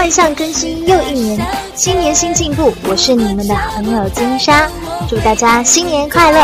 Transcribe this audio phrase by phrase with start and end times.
[0.00, 2.72] 万象更新又一年，新年新进步。
[2.84, 4.66] 我是你们的好朋友金莎，
[5.06, 6.40] 祝大家新年快乐！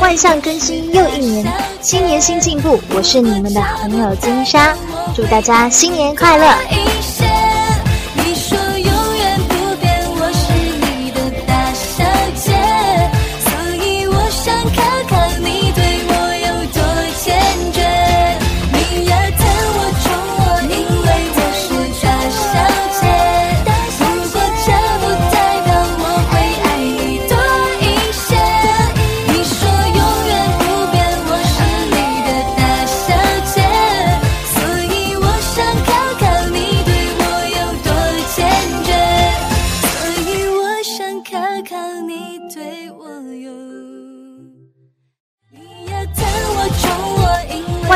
[0.00, 1.46] 万象更新又一年，
[1.80, 2.80] 新年新进步。
[2.94, 4.74] 我是你们的好朋友金莎，
[5.14, 6.44] 祝大家新年快乐！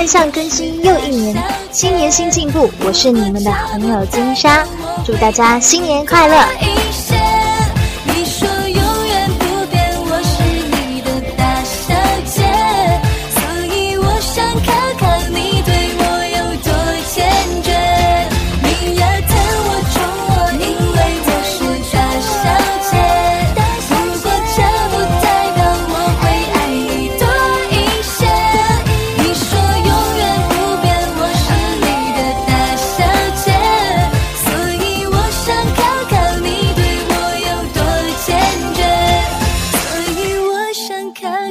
[0.00, 1.36] 万象更新又一年，
[1.70, 2.70] 新年新进步。
[2.82, 4.66] 我是你们的好朋友金莎，
[5.04, 6.36] 祝大家新年快乐！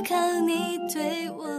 [0.01, 1.58] 看你对我